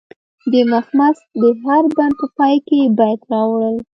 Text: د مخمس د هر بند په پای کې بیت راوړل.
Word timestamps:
د 0.51 0.53
مخمس 0.71 1.17
د 1.39 1.41
هر 1.63 1.83
بند 1.95 2.13
په 2.19 2.25
پای 2.37 2.55
کې 2.67 2.79
بیت 2.97 3.21
راوړل. 3.31 3.75